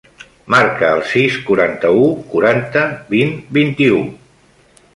Marca 0.53 0.87
el 0.93 1.01
sis, 1.09 1.35
quaranta-u, 1.49 2.07
quaranta, 2.33 2.87
vint, 3.15 3.37
vint-i-u. 3.59 4.01